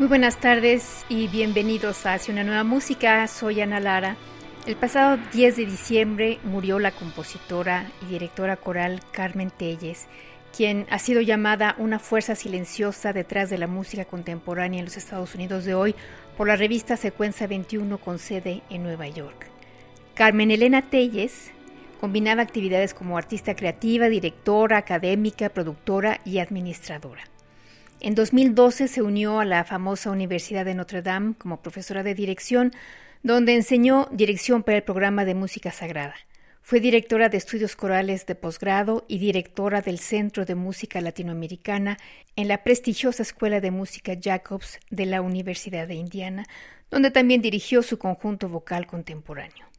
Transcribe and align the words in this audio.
Muy 0.00 0.08
buenas 0.08 0.38
tardes 0.40 1.04
y 1.10 1.28
bienvenidos 1.28 2.06
a 2.06 2.14
Hacia 2.14 2.32
una 2.32 2.42
nueva 2.42 2.64
música. 2.64 3.28
Soy 3.28 3.60
Ana 3.60 3.80
Lara. 3.80 4.16
El 4.64 4.74
pasado 4.76 5.18
10 5.34 5.56
de 5.56 5.66
diciembre 5.66 6.38
murió 6.42 6.78
la 6.78 6.90
compositora 6.90 7.86
y 8.00 8.06
directora 8.06 8.56
coral 8.56 9.02
Carmen 9.12 9.50
Telles, 9.50 10.06
quien 10.56 10.86
ha 10.88 10.98
sido 10.98 11.20
llamada 11.20 11.74
una 11.76 11.98
fuerza 11.98 12.34
silenciosa 12.34 13.12
detrás 13.12 13.50
de 13.50 13.58
la 13.58 13.66
música 13.66 14.06
contemporánea 14.06 14.78
en 14.78 14.86
los 14.86 14.96
Estados 14.96 15.34
Unidos 15.34 15.66
de 15.66 15.74
hoy 15.74 15.94
por 16.34 16.48
la 16.48 16.56
revista 16.56 16.96
Secuencia 16.96 17.46
21 17.46 17.98
con 17.98 18.18
sede 18.18 18.62
en 18.70 18.82
Nueva 18.82 19.06
York. 19.06 19.48
Carmen 20.14 20.50
Elena 20.50 20.80
Telles 20.88 21.50
combinaba 22.00 22.40
actividades 22.40 22.94
como 22.94 23.18
artista 23.18 23.54
creativa, 23.54 24.08
directora, 24.08 24.78
académica, 24.78 25.50
productora 25.50 26.20
y 26.24 26.38
administradora. 26.38 27.24
En 28.02 28.14
2012 28.14 28.88
se 28.88 29.02
unió 29.02 29.40
a 29.40 29.44
la 29.44 29.62
famosa 29.64 30.10
Universidad 30.10 30.64
de 30.64 30.74
Notre 30.74 31.02
Dame 31.02 31.34
como 31.34 31.60
profesora 31.60 32.02
de 32.02 32.14
dirección, 32.14 32.72
donde 33.22 33.54
enseñó 33.54 34.08
dirección 34.10 34.62
para 34.62 34.78
el 34.78 34.84
programa 34.84 35.26
de 35.26 35.34
música 35.34 35.70
sagrada. 35.70 36.14
Fue 36.62 36.80
directora 36.80 37.28
de 37.28 37.36
estudios 37.36 37.76
corales 37.76 38.24
de 38.24 38.34
posgrado 38.36 39.04
y 39.06 39.18
directora 39.18 39.82
del 39.82 39.98
Centro 39.98 40.46
de 40.46 40.54
Música 40.54 41.02
Latinoamericana 41.02 41.98
en 42.36 42.48
la 42.48 42.64
prestigiosa 42.64 43.22
Escuela 43.22 43.60
de 43.60 43.70
Música 43.70 44.14
Jacobs 44.18 44.80
de 44.88 45.04
la 45.04 45.20
Universidad 45.20 45.86
de 45.86 45.96
Indiana, 45.96 46.46
donde 46.90 47.10
también 47.10 47.42
dirigió 47.42 47.82
su 47.82 47.98
conjunto 47.98 48.48
vocal 48.48 48.86
contemporáneo. 48.86 49.69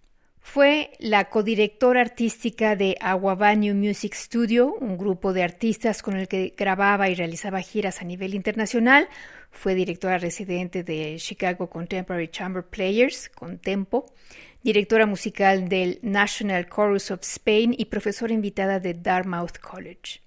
Fue 0.41 0.91
la 0.99 1.29
codirectora 1.29 2.01
artística 2.01 2.75
de 2.75 2.97
Aguabanio 2.99 3.75
Music 3.75 4.15
Studio, 4.15 4.73
un 4.73 4.97
grupo 4.97 5.33
de 5.33 5.43
artistas 5.43 6.01
con 6.01 6.17
el 6.17 6.27
que 6.27 6.53
grababa 6.57 7.09
y 7.09 7.15
realizaba 7.15 7.61
giras 7.61 8.01
a 8.01 8.05
nivel 8.05 8.33
internacional. 8.33 9.07
Fue 9.51 9.75
directora 9.75 10.17
residente 10.17 10.83
de 10.83 11.15
Chicago 11.19 11.69
Contemporary 11.69 12.27
Chamber 12.27 12.65
Players, 12.65 13.29
con 13.29 13.59
Tempo, 13.59 14.11
directora 14.63 15.05
musical 15.05 15.69
del 15.69 15.99
National 16.01 16.67
Chorus 16.67 17.11
of 17.11 17.21
Spain 17.21 17.73
y 17.77 17.85
profesora 17.85 18.33
invitada 18.33 18.79
de 18.79 18.95
Dartmouth 18.95 19.59
College. 19.59 20.21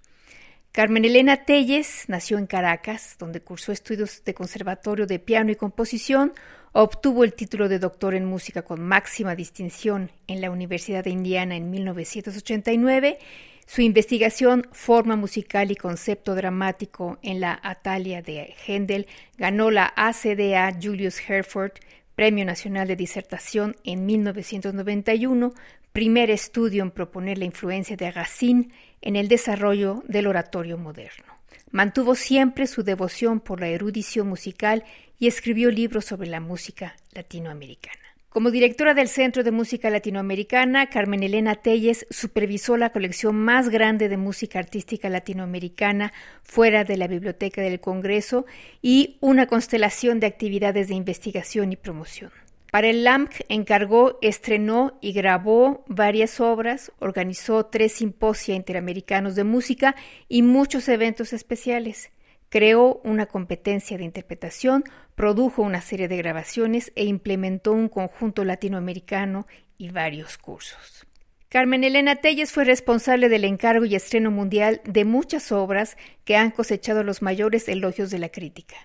Carmen 0.73 1.05
Elena 1.05 1.45
Telles 1.45 2.05
nació 2.09 2.39
en 2.39 2.47
Caracas, 2.47 3.17
donde 3.19 3.41
cursó 3.41 3.73
estudios 3.73 4.25
de 4.25 4.35
conservatorio 4.35 5.07
de 5.07 5.19
piano 5.19 5.53
y 5.53 5.57
composición, 5.57 6.33
obtuvo 6.75 7.23
el 7.23 7.35
título 7.35 7.69
de 7.69 7.79
doctor 7.79 8.15
en 8.15 8.25
música 8.25 8.63
con 8.63 8.83
máxima 8.83 9.37
distinción 9.37 10.11
en 10.27 10.41
la 10.41 10.51
Universidad 10.51 11.05
de 11.05 11.11
Indiana 11.11 11.57
en 11.57 11.71
1989. 11.71 13.19
Su 13.65 13.81
investigación, 13.81 14.67
forma 14.73 15.15
musical 15.15 15.71
y 15.71 15.77
concepto 15.77 16.35
dramático 16.35 17.19
en 17.23 17.41
la 17.41 17.59
Atalia 17.63 18.23
de 18.23 18.55
Händel, 18.67 19.07
ganó 19.39 19.71
la 19.71 19.93
ACDA 19.97 20.77
Julius 20.83 21.19
Herford 21.27 21.73
Premio 22.17 22.45
Nacional 22.45 22.89
de 22.89 22.97
Disertación 22.97 23.77
en 23.85 24.05
1991, 24.05 25.55
primer 25.93 26.31
estudio 26.31 26.83
en 26.83 26.91
proponer 26.91 27.39
la 27.39 27.45
influencia 27.45 27.97
de 27.97 28.11
Racine 28.11 28.69
en 29.01 29.15
el 29.15 29.29
desarrollo 29.29 30.03
del 30.09 30.27
oratorio 30.27 30.77
moderno. 30.77 31.35
Mantuvo 31.71 32.15
siempre 32.15 32.67
su 32.67 32.85
devoción 32.85 33.41
por 33.41 33.61
la 33.61 33.69
erudición 33.69 34.29
musical 34.29 34.85
y 35.19 35.27
escribió 35.27 35.71
libros 35.71 36.05
sobre 36.05 36.29
la 36.29 36.41
música 36.41 36.97
latinoamericana. 37.13 38.05
Como 38.35 38.51
directora 38.51 38.95
del 38.95 39.07
Centro 39.07 39.45
de 39.45 39.53
Música 39.53 39.91
Latinoamericana, 39.91 40.89
Carmen 40.89 41.23
Elena 41.23 41.55
Telles 41.55 42.05
supervisó 42.11 42.77
la 42.77 42.91
colección 42.91 43.37
más 43.37 43.69
grande 43.69 44.09
de 44.09 44.17
música 44.17 44.59
artística 44.59 45.09
latinoamericana 45.09 46.13
fuera 46.43 46.83
de 46.83 46.97
la 46.97 47.07
Biblioteca 47.07 47.63
del 47.63 47.79
Congreso 47.79 48.45
y 48.83 49.19
una 49.21 49.47
constelación 49.47 50.19
de 50.19 50.27
actividades 50.27 50.89
de 50.89 50.97
investigación 50.97 51.71
y 51.71 51.77
promoción. 51.77 52.33
Para 52.73 52.89
el 52.89 53.05
LAMC 53.05 53.43
encargó, 53.49 54.19
estrenó 54.21 54.99
y 55.01 55.13
grabó 55.13 55.85
varias 55.87 56.41
obras, 56.41 56.91
organizó 56.99 57.67
tres 57.67 57.93
simposia 57.93 58.57
interamericanos 58.57 59.37
de 59.37 59.45
música 59.45 59.95
y 60.29 60.43
muchos 60.43 60.89
eventos 60.89 61.33
especiales. 61.33 62.11
Creó 62.55 63.01
una 63.03 63.27
competencia 63.27 63.99
de 63.99 64.05
interpretación, 64.05 64.85
produjo 65.17 65.63
una 65.63 65.81
serie 65.81 66.07
de 66.07 66.17
grabaciones 66.17 66.93
e 66.95 67.05
implementó 67.05 67.73
un 67.73 67.89
conjunto 67.89 68.45
latinoamericano 68.45 69.49
y 69.77 69.91
varios 69.91 70.39
cursos. 70.39 71.05
Carmen 71.49 71.83
Elena 71.83 72.15
Telles 72.15 72.53
fue 72.53 72.63
responsable 72.63 73.29
del 73.29 73.43
encargo 73.43 73.87
y 73.87 73.97
estreno 73.97 74.31
mundial 74.31 74.81
de 74.85 75.05
muchas 75.05 75.51
obras 75.51 75.97
que 76.25 76.37
han 76.37 76.53
cosechado 76.53 77.03
los 77.03 77.23
mayores 77.23 77.69
elogios 77.69 78.13
de 78.13 78.21
la 78.21 78.29
crítica. 78.29 78.77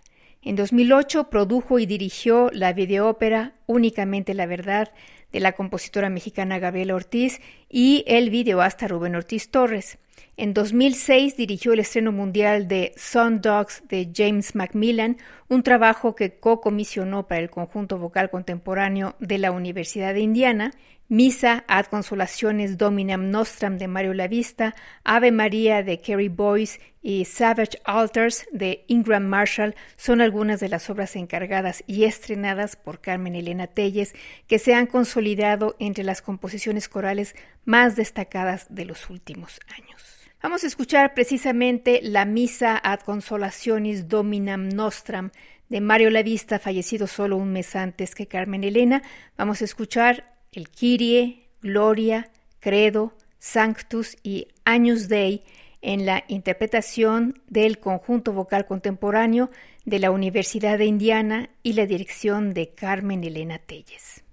En 0.42 0.56
2008 0.56 1.30
produjo 1.30 1.78
y 1.78 1.86
dirigió 1.86 2.50
la 2.52 2.74
videópera 2.74 3.54
Únicamente 3.68 4.34
la 4.34 4.48
Verdad 4.48 4.92
de 5.32 5.42
la 5.42 5.52
compositora 5.52 6.10
mexicana 6.10 6.58
Gabriela 6.58 6.96
Ortiz 6.96 7.40
y 7.70 8.04
el 8.08 8.32
videoasta 8.32 8.88
Rubén 8.88 9.16
Ortiz 9.16 9.52
Torres. 9.52 10.00
En 10.42 10.54
2006 10.54 11.36
dirigió 11.36 11.74
el 11.74 11.82
estreno 11.82 12.14
mundial 12.14 12.70
de 12.70 12.94
Sun 12.96 13.42
Dogs 13.42 13.84
de 13.90 14.10
James 14.16 14.56
Macmillan, 14.56 15.18
un 15.50 15.64
trabajo 15.64 16.16
que 16.16 16.40
co-comisionó 16.40 17.28
para 17.28 17.42
el 17.42 17.50
conjunto 17.50 17.98
vocal 17.98 18.30
contemporáneo 18.30 19.18
de 19.20 19.38
la 19.38 19.52
Universidad 19.52 20.14
de 20.14 20.22
Indiana, 20.22 20.72
Misa 21.10 21.66
ad 21.68 21.88
Consolaciones 21.88 22.78
Dominam 22.78 23.32
Nostram 23.32 23.78
de 23.78 23.90
Mario 23.90 24.14
Lavista, 24.14 24.76
Ave 25.04 25.34
María 25.34 25.84
de 25.84 26.00
Kerry 26.00 26.30
Boyce 26.30 26.80
y 27.02 27.26
Savage 27.26 27.82
Altars 27.84 28.48
de 28.54 28.86
Ingram 28.88 29.26
Marshall 29.26 29.76
son 29.98 30.22
algunas 30.22 30.62
de 30.62 30.70
las 30.70 30.90
obras 30.90 31.18
encargadas 31.18 31.84
y 31.86 32.06
estrenadas 32.06 32.78
por 32.78 33.02
Carmen 33.02 33.36
Elena 33.36 33.68
Telles 33.68 34.16
que 34.48 34.58
se 34.58 34.74
han 34.74 34.88
consolidado 34.88 35.76
entre 35.80 36.06
las 36.06 36.22
composiciones 36.22 36.88
corales 36.88 37.36
más 37.66 37.98
destacadas 37.98 38.68
de 38.70 38.86
los 38.86 39.10
últimos 39.10 39.60
años. 39.68 40.29
Vamos 40.42 40.64
a 40.64 40.68
escuchar 40.68 41.14
precisamente 41.14 42.00
la 42.02 42.24
Misa 42.24 42.80
ad 42.82 43.02
Consolationis 43.02 44.08
Dominam 44.08 44.70
Nostram 44.70 45.32
de 45.68 45.82
Mario 45.82 46.10
Lavista, 46.10 46.60
fallecido 46.60 47.08
solo 47.08 47.36
un 47.36 47.52
mes 47.52 47.76
antes 47.76 48.16
que 48.16 48.28
Carmen 48.28 48.64
Elena. 48.64 49.02
Vamos 49.38 49.62
a 49.62 49.66
escuchar 49.66 50.38
el 50.54 50.70
Kyrie, 50.70 51.50
Gloria, 51.62 52.30
Credo, 52.62 53.18
Sanctus 53.38 54.16
y 54.24 54.48
Agnus 54.64 55.10
Dei 55.10 55.44
en 55.82 56.06
la 56.06 56.24
interpretación 56.30 57.42
del 57.48 57.80
conjunto 57.80 58.32
vocal 58.32 58.66
contemporáneo 58.66 59.50
de 59.84 60.00
la 60.00 60.10
Universidad 60.10 60.78
de 60.78 60.86
Indiana 60.86 61.50
y 61.64 61.74
la 61.74 61.86
dirección 61.86 62.54
de 62.54 62.70
Carmen 62.70 63.26
Elena 63.26 63.60
Telles. 63.60 64.24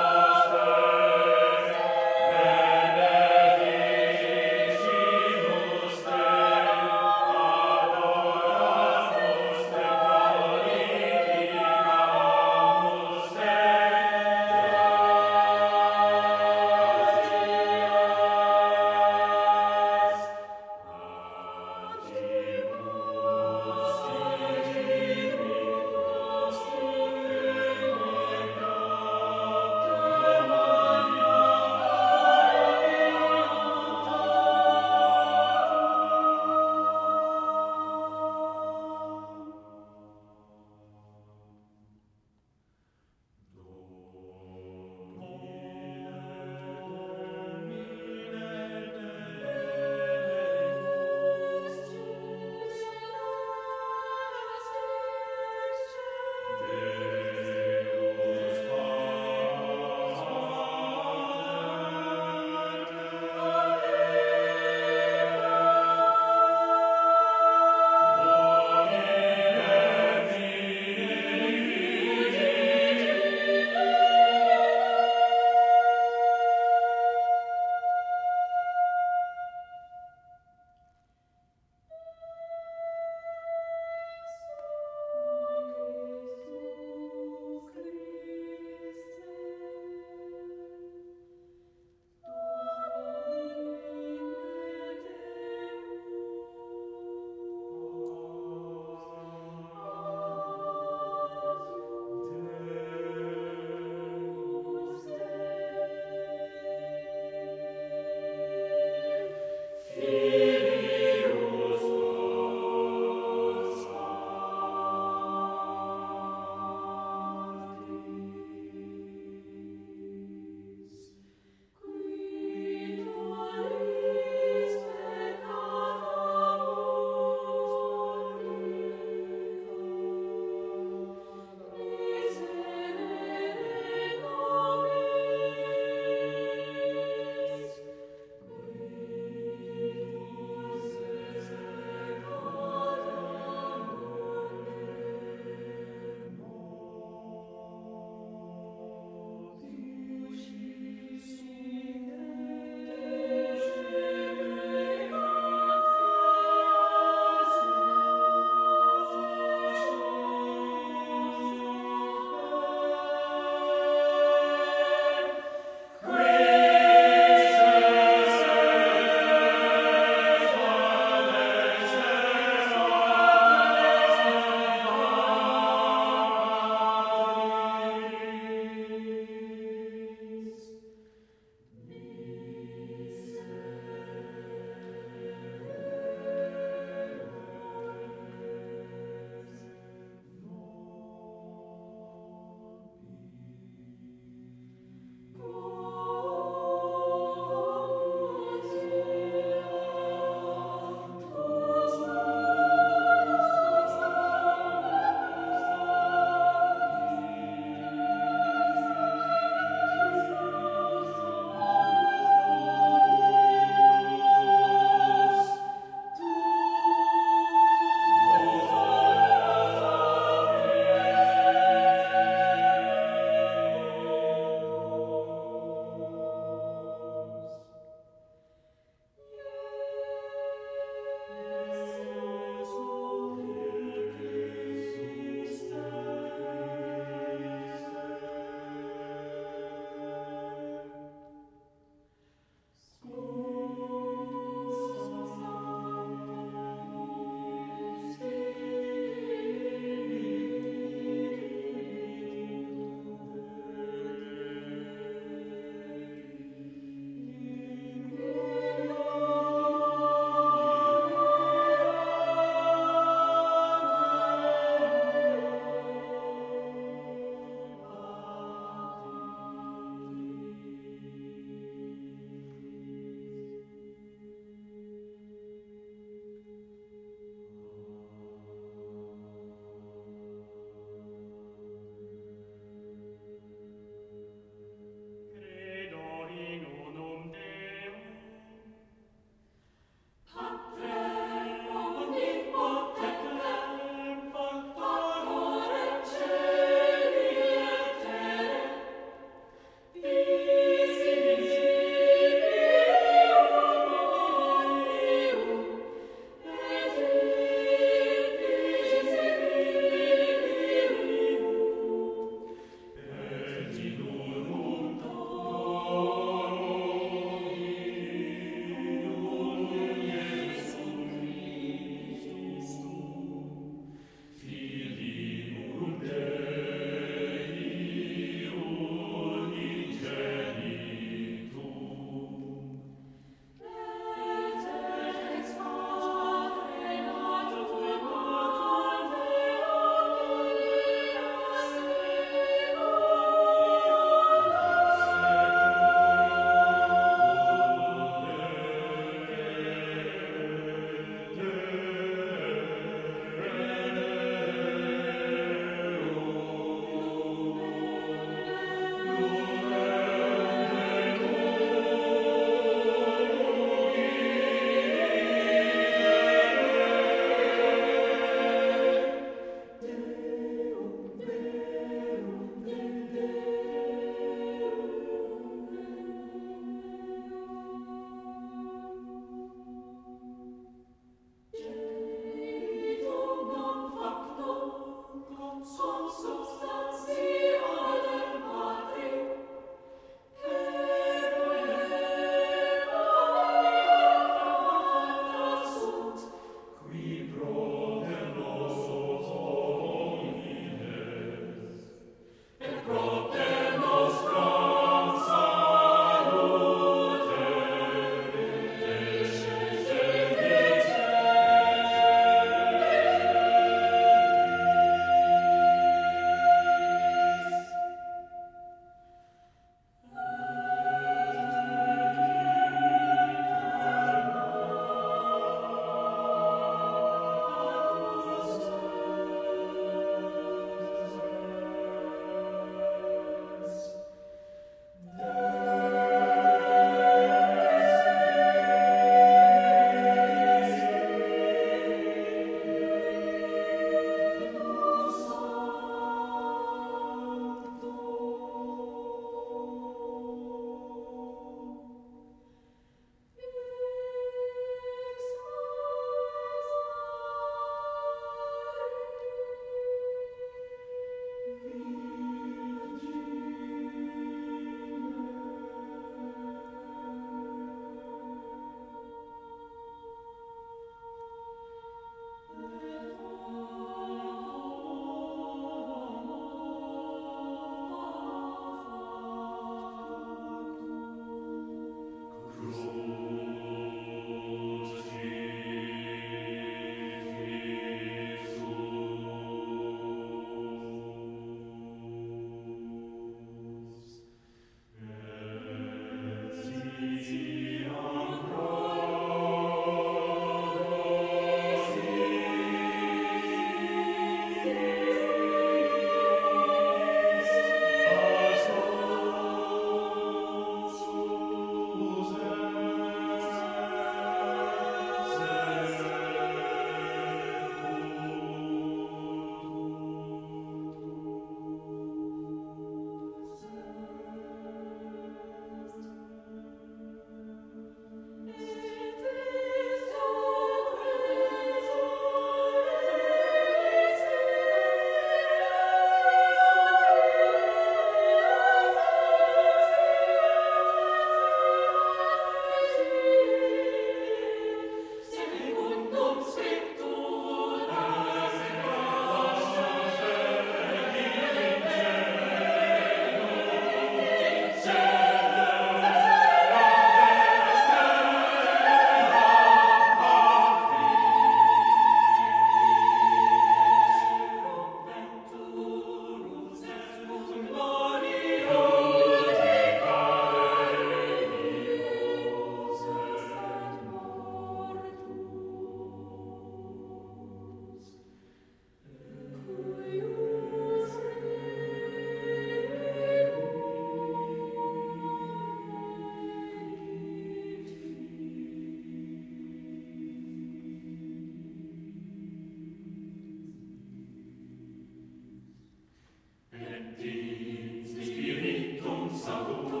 Oh, 599.73 600.00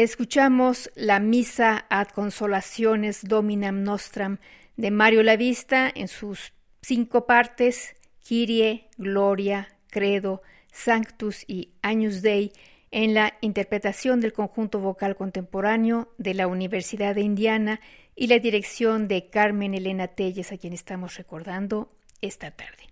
Escuchamos 0.00 0.90
la 0.94 1.20
Misa 1.20 1.84
ad 1.90 2.08
Consolaciones 2.08 3.22
Dominam 3.22 3.82
Nostram 3.82 4.38
de 4.78 4.90
Mario 4.90 5.22
Lavista 5.22 5.92
en 5.94 6.08
sus 6.08 6.54
cinco 6.80 7.26
partes, 7.26 7.94
Kyrie, 8.26 8.88
Gloria, 8.96 9.68
Credo, 9.90 10.40
Sanctus 10.72 11.44
y 11.46 11.74
Agnus 11.82 12.22
Dei, 12.22 12.50
en 12.90 13.12
la 13.12 13.34
interpretación 13.42 14.22
del 14.22 14.32
conjunto 14.32 14.80
vocal 14.80 15.16
contemporáneo 15.16 16.14
de 16.16 16.32
la 16.32 16.46
Universidad 16.46 17.14
de 17.14 17.20
Indiana 17.20 17.78
y 18.16 18.28
la 18.28 18.38
dirección 18.38 19.06
de 19.06 19.28
Carmen 19.28 19.74
Elena 19.74 20.08
Telles, 20.08 20.50
a 20.50 20.56
quien 20.56 20.72
estamos 20.72 21.18
recordando 21.18 21.90
esta 22.22 22.50
tarde. 22.50 22.89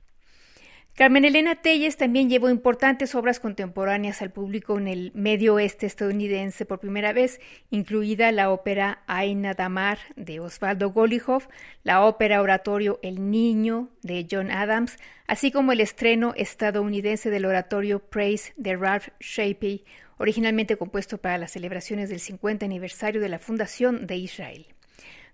Carmen 0.98 1.24
Elena 1.24 1.54
Telles 1.54 1.96
también 1.96 2.28
llevó 2.28 2.50
importantes 2.50 3.14
obras 3.14 3.38
contemporáneas 3.38 4.20
al 4.20 4.32
público 4.32 4.78
en 4.78 4.88
el 4.88 5.12
medio 5.14 5.54
oeste 5.54 5.86
estadounidense 5.86 6.66
por 6.66 6.80
primera 6.80 7.12
vez, 7.12 7.40
incluida 7.70 8.32
la 8.32 8.50
ópera 8.50 9.04
Aina 9.06 9.54
Damar 9.54 10.00
de 10.16 10.40
Osvaldo 10.40 10.90
Golihoff, 10.90 11.46
la 11.84 12.04
ópera 12.04 12.42
oratorio 12.42 12.98
El 13.04 13.30
Niño 13.30 13.90
de 14.02 14.26
John 14.28 14.50
Adams, 14.50 14.96
así 15.28 15.52
como 15.52 15.70
el 15.70 15.80
estreno 15.80 16.34
estadounidense 16.36 17.30
del 17.30 17.44
oratorio 17.44 18.00
Praise 18.00 18.52
de 18.56 18.74
Ralph 18.74 19.10
Shapey, 19.20 19.84
originalmente 20.16 20.76
compuesto 20.76 21.18
para 21.18 21.38
las 21.38 21.52
celebraciones 21.52 22.08
del 22.08 22.18
50 22.18 22.66
aniversario 22.66 23.20
de 23.20 23.28
la 23.28 23.38
fundación 23.38 24.08
de 24.08 24.16
Israel. 24.16 24.66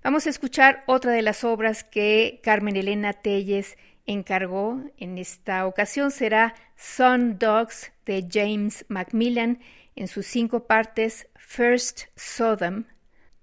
Vamos 0.02 0.26
a 0.26 0.30
escuchar 0.30 0.84
otra 0.86 1.12
de 1.12 1.22
las 1.22 1.44
obras 1.44 1.82
que 1.82 2.40
Carmen 2.42 2.76
Elena 2.76 3.14
Telles 3.14 3.78
encargó 4.06 4.82
en 4.98 5.18
esta 5.18 5.66
ocasión 5.66 6.10
será 6.10 6.54
Sun 6.76 7.38
Dogs 7.38 7.92
de 8.04 8.26
James 8.30 8.84
Macmillan 8.88 9.60
en 9.96 10.08
sus 10.08 10.26
cinco 10.26 10.66
partes 10.66 11.28
First 11.36 12.04
Sodom, 12.16 12.84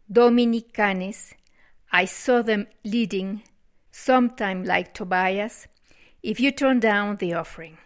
Dominicanes, 0.07 1.35
I 1.91 2.07
Saw 2.07 2.43
Them 2.43 2.67
Leading, 2.83 3.43
Sometime 3.91 4.65
Like 4.65 4.91
Tobias, 4.93 5.69
If 6.21 6.39
You 6.39 6.51
Turn 6.51 6.79
Down 6.79 7.17
the 7.17 7.35
Offering. 7.35 7.77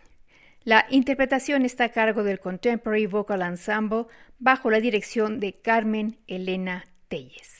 La 0.64 0.88
interpretación 0.90 1.64
está 1.64 1.86
a 1.86 1.90
cargo 1.90 2.24
del 2.24 2.40
Contemporary 2.40 3.06
Vocal 3.06 3.44
Ensemble 3.44 4.06
bajo 4.40 4.72
la 4.72 4.80
dirección 4.80 5.40
de 5.40 5.54
Carmen 5.54 6.18
Elena 6.28 6.86
Telles. 7.08 7.55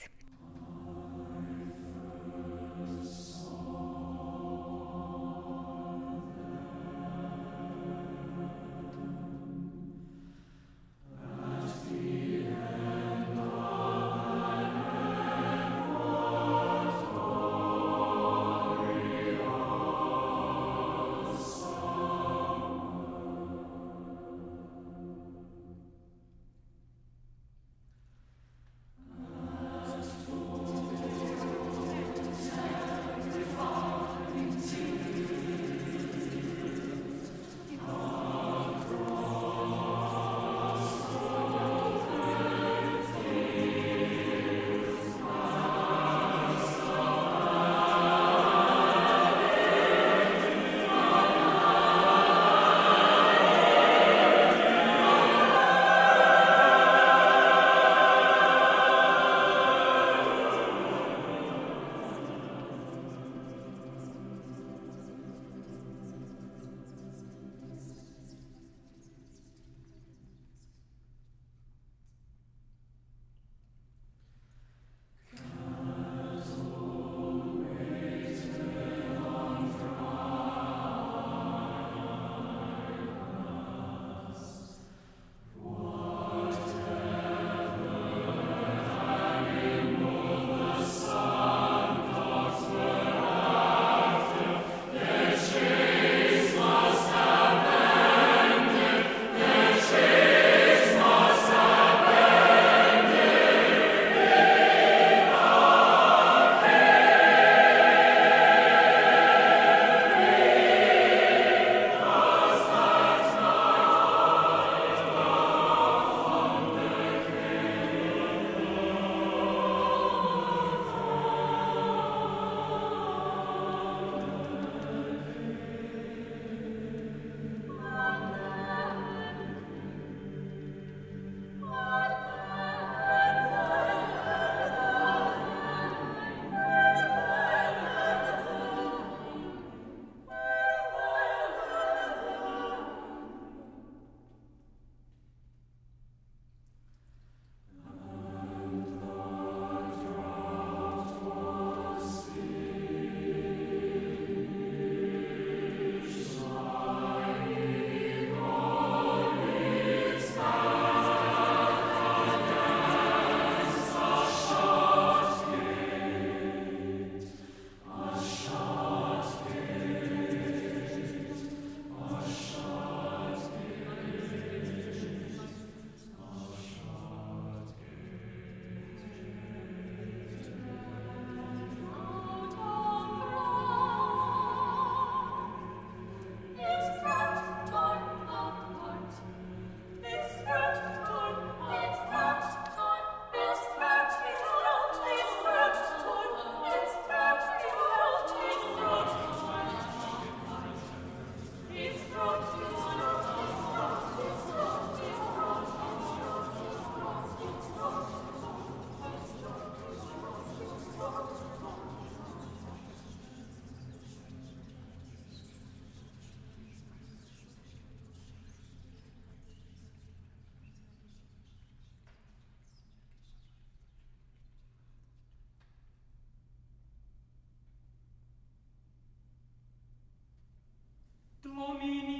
Omini 231.56 232.15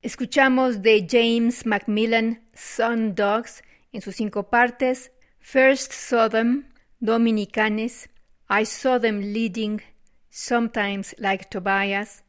Escuchamos 0.00 0.80
de 0.80 1.08
James 1.10 1.66
Macmillan 1.66 2.40
Sun 2.54 3.16
Dogs 3.16 3.64
en 3.90 4.00
sus 4.00 4.14
cinco 4.14 4.48
partes: 4.48 5.10
First 5.40 5.92
saw 5.92 6.28
them, 6.28 6.68
Dominicanes, 7.00 8.08
I 8.48 8.64
saw 8.64 9.00
them 9.00 9.18
leading, 9.32 9.82
sometimes 10.30 11.16
like 11.18 11.46
Tobias, 11.50 12.22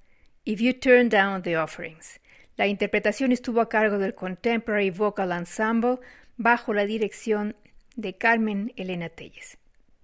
If 0.46 0.62
you 0.62 0.74
turn 0.74 1.10
down 1.10 1.44
the 1.44 1.58
offerings. 1.58 2.20
La 2.56 2.66
interpretación 2.66 3.32
estuvo 3.32 3.62
a 3.62 3.70
cargo 3.70 4.00
del 4.00 4.16
Contemporary 4.16 4.90
Vocal 4.90 5.32
Ensemble 5.32 6.00
bajo 6.38 6.74
la 6.74 6.86
dirección 6.86 7.56
de 7.96 8.18
Carmen 8.18 8.74
Elena 8.78 9.10
Telles. 9.10 9.60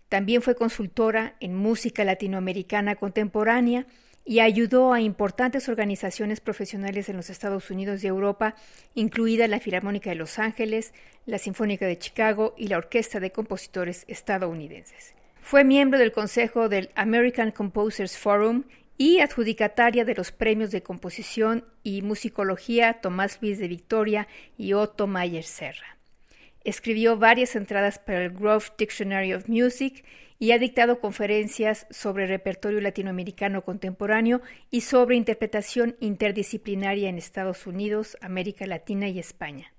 También 0.07 0.43
fue 0.43 0.53
consultora 0.53 1.35
en 1.39 1.55
música 1.55 2.03
latinoamericana 2.03 2.95
contemporánea 2.95 3.87
y 4.25 4.39
ayudó 4.39 4.91
a 4.91 5.01
importantes 5.01 5.69
organizaciones 5.69 6.41
profesionales 6.41 7.07
en 7.09 7.15
los 7.15 7.29
Estados 7.29 7.69
Unidos 7.69 8.03
y 8.03 8.07
Europa, 8.07 8.55
incluida 8.95 9.47
la 9.47 9.59
Filarmónica 9.59 10.09
de 10.09 10.15
Los 10.15 10.39
Ángeles, 10.39 10.93
la 11.27 11.37
Sinfónica 11.37 11.85
de 11.85 11.99
Chicago 11.99 12.55
y 12.57 12.67
la 12.67 12.77
Orquesta 12.77 13.19
de 13.19 13.31
Compositores 13.31 14.03
estadounidenses. 14.07 15.13
Fue 15.41 15.63
miembro 15.63 15.99
del 15.99 16.11
Consejo 16.11 16.69
del 16.69 16.89
American 16.95 17.51
Composers 17.51 18.17
Forum 18.17 18.63
y 18.97 19.19
adjudicataria 19.19 20.05
de 20.05 20.15
los 20.15 20.31
premios 20.31 20.71
de 20.71 20.81
composición 20.81 21.65
y 21.83 22.01
musicología 22.01 23.01
Tomás 23.01 23.37
Luis 23.41 23.59
de 23.59 23.67
Victoria 23.67 24.27
y 24.57 24.73
Otto 24.73 25.05
Mayer 25.05 25.43
Serra. 25.43 25.94
Escribió 26.65 27.15
varias 27.15 27.55
entradas 27.55 27.99
para 27.99 28.25
el 28.25 28.31
Grove 28.31 28.65
Dictionary 28.75 29.33
of 29.33 29.47
Music 29.47 30.03
y 30.39 30.51
ha 30.51 30.57
dictado 30.57 30.99
conferencias 30.99 31.85
sobre 31.91 32.25
repertorio 32.25 32.81
latinoamericano 32.81 33.63
contemporáneo 33.63 34.41
y 34.71 34.81
sobre 34.81 35.15
interpretación 35.15 35.95
interdisciplinaria 35.99 37.07
en 37.07 37.19
Estados 37.19 37.67
Unidos, 37.67 38.17
América 38.19 38.65
Latina 38.65 39.07
y 39.07 39.19
España. 39.19 39.73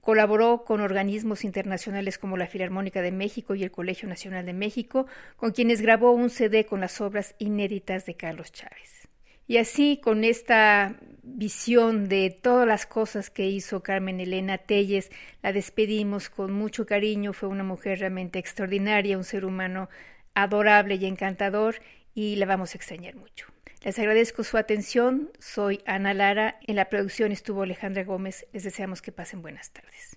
Colaboró 0.00 0.64
con 0.64 0.80
organismos 0.80 1.44
internacionales 1.44 2.18
como 2.18 2.36
la 2.36 2.48
Filarmónica 2.48 3.02
de 3.02 3.12
México 3.12 3.54
y 3.54 3.62
el 3.62 3.70
Colegio 3.70 4.08
Nacional 4.08 4.44
de 4.46 4.52
México, 4.52 5.06
con 5.36 5.52
quienes 5.52 5.80
grabó 5.80 6.10
un 6.10 6.28
CD 6.28 6.66
con 6.66 6.80
las 6.80 7.00
obras 7.00 7.36
inéditas 7.38 8.04
de 8.04 8.16
Carlos 8.16 8.50
Chávez. 8.50 9.05
Y 9.46 9.58
así, 9.58 10.00
con 10.02 10.24
esta 10.24 10.96
visión 11.22 12.08
de 12.08 12.30
todas 12.30 12.66
las 12.66 12.86
cosas 12.86 13.30
que 13.30 13.46
hizo 13.46 13.82
Carmen 13.82 14.20
Elena 14.20 14.58
Telles, 14.58 15.10
la 15.42 15.52
despedimos 15.52 16.30
con 16.30 16.52
mucho 16.52 16.86
cariño. 16.86 17.32
Fue 17.32 17.48
una 17.48 17.64
mujer 17.64 18.00
realmente 18.00 18.38
extraordinaria, 18.38 19.16
un 19.16 19.24
ser 19.24 19.44
humano 19.44 19.88
adorable 20.34 20.96
y 20.96 21.06
encantador, 21.06 21.76
y 22.14 22.36
la 22.36 22.46
vamos 22.46 22.74
a 22.74 22.78
extrañar 22.78 23.14
mucho. 23.14 23.46
Les 23.84 23.98
agradezco 23.98 24.42
su 24.42 24.56
atención. 24.56 25.30
Soy 25.38 25.80
Ana 25.86 26.12
Lara. 26.12 26.58
En 26.66 26.76
la 26.76 26.88
producción 26.88 27.30
estuvo 27.30 27.62
Alejandra 27.62 28.04
Gómez. 28.04 28.46
Les 28.52 28.64
deseamos 28.64 29.00
que 29.00 29.12
pasen 29.12 29.42
buenas 29.42 29.70
tardes. 29.70 30.16